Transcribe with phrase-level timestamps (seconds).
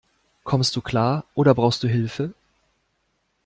[0.43, 2.33] Kommst du klar, oder brauchst du Hilfe?